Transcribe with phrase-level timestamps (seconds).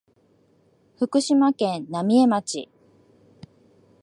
[0.97, 2.71] 福島県浪江町